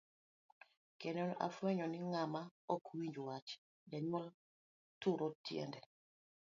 Kendo 0.99 1.23
ne 1.27 1.35
ofwenyo 1.47 1.85
ni 1.87 1.99
ng'ama 2.11 2.41
ok 2.73 2.83
winj 2.97 3.15
wach 3.27 3.49
janyuol, 3.89 4.27
turo 5.01 5.27
tiende. 5.45 5.79